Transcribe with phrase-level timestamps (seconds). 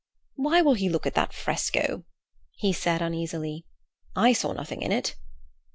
[0.33, 2.05] "Why will he look at that fresco?"
[2.55, 3.67] he said uneasily.
[4.15, 5.15] "I saw nothing in it."